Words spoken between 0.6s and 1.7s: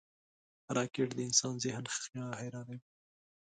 راکټ د انسان